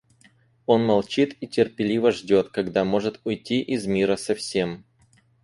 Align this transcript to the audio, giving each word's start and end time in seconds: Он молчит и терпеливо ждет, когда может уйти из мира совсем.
Он 0.65 0.83
молчит 0.83 1.37
и 1.41 1.47
терпеливо 1.47 2.11
ждет, 2.11 2.49
когда 2.49 2.83
может 2.83 3.21
уйти 3.23 3.61
из 3.61 3.85
мира 3.85 4.15
совсем. 4.15 4.83